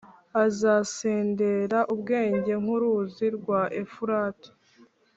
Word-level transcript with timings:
azasendera 0.45 1.79
ubwenge 1.93 2.51
nk’uruzi 2.61 3.25
rwa 3.37 3.61
Efurati, 3.81 4.51